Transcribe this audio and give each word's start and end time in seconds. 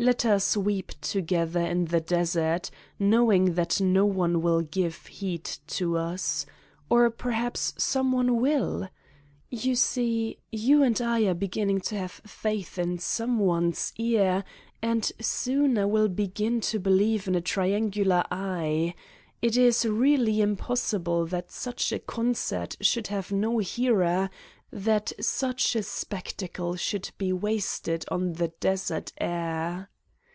Let 0.00 0.24
us 0.24 0.56
weep 0.56 0.92
to 1.00 1.20
gether 1.20 1.58
in 1.60 1.86
the 1.86 2.00
desert, 2.00 2.70
knowing 3.00 3.54
that 3.54 3.80
no 3.80 4.06
one 4.06 4.40
will 4.42 4.60
give 4.60 5.06
heed 5.06 5.42
to 5.66 5.96
us... 5.98 6.46
or 6.88 7.10
perhaps 7.10 7.74
some 7.78 8.12
one 8.12 8.40
will? 8.40 8.88
You 9.50 9.74
see: 9.74 10.38
you 10.52 10.84
and 10.84 11.00
I 11.00 11.22
are 11.24 11.34
beginning 11.34 11.80
to 11.90 11.96
have 11.96 12.12
faith 12.12 12.78
in 12.78 13.00
some 13.00 13.40
one's 13.40 13.92
Ear 13.96 14.44
and 14.80 15.10
soon 15.20 15.76
I 15.76 15.86
will 15.86 16.08
begin 16.08 16.60
to 16.70 16.78
believe 16.78 17.26
in 17.26 17.34
a 17.34 17.40
triangular 17.40 18.22
Eye... 18.30 18.94
it 19.42 19.56
is 19.56 19.84
really 19.84 20.40
impossible 20.40 21.26
that 21.26 21.50
such 21.50 21.90
a 21.90 21.98
concert 21.98 22.76
should 22.80 23.08
have 23.08 23.32
no 23.32 23.58
hearer, 23.58 24.30
that 24.70 25.10
such 25.18 25.74
a 25.74 25.82
spectacle 25.82 26.76
should 26.76 27.08
be 27.16 27.32
wasted 27.32 28.04
on 28.10 28.34
the 28.34 28.48
desert 28.60 29.10
air! 29.18 29.88